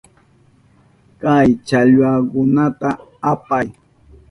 Kay 1.21 1.47
challwakunata 1.67 2.89
apay. 3.31 3.67